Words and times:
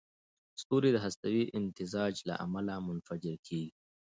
ستوري 0.61 0.89
د 0.93 0.97
هستوي 1.05 1.43
امتزاج 1.59 2.13
له 2.29 2.33
امله 2.45 2.73
منفجر 2.87 3.35
کېږي. 3.47 3.71